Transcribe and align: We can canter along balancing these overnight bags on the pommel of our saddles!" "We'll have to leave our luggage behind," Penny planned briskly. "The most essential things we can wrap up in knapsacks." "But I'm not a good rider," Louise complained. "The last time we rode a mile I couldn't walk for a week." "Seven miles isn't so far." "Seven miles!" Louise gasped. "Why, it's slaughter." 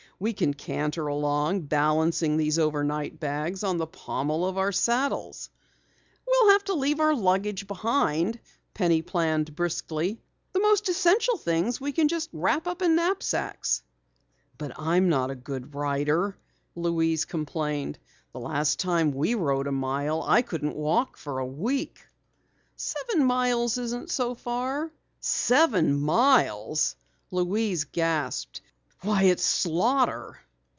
We 0.21 0.33
can 0.33 0.53
canter 0.53 1.07
along 1.07 1.61
balancing 1.61 2.37
these 2.37 2.59
overnight 2.59 3.19
bags 3.19 3.63
on 3.63 3.77
the 3.77 3.87
pommel 3.87 4.45
of 4.45 4.55
our 4.55 4.71
saddles!" 4.71 5.49
"We'll 6.27 6.51
have 6.51 6.63
to 6.65 6.75
leave 6.75 6.99
our 6.99 7.15
luggage 7.15 7.65
behind," 7.65 8.39
Penny 8.75 9.01
planned 9.01 9.55
briskly. 9.55 10.21
"The 10.53 10.59
most 10.59 10.89
essential 10.89 11.37
things 11.37 11.81
we 11.81 11.91
can 11.91 12.07
wrap 12.33 12.67
up 12.67 12.83
in 12.83 12.95
knapsacks." 12.95 13.81
"But 14.59 14.79
I'm 14.79 15.09
not 15.09 15.31
a 15.31 15.35
good 15.35 15.73
rider," 15.73 16.37
Louise 16.75 17.25
complained. 17.25 17.97
"The 18.31 18.39
last 18.39 18.79
time 18.79 19.13
we 19.13 19.33
rode 19.33 19.65
a 19.65 19.71
mile 19.71 20.21
I 20.21 20.43
couldn't 20.43 20.75
walk 20.75 21.17
for 21.17 21.39
a 21.39 21.47
week." 21.47 21.97
"Seven 22.75 23.25
miles 23.25 23.79
isn't 23.79 24.11
so 24.11 24.35
far." 24.35 24.91
"Seven 25.19 25.99
miles!" 25.99 26.95
Louise 27.31 27.85
gasped. 27.85 28.61
"Why, 29.03 29.23
it's 29.23 29.43
slaughter." 29.43 30.37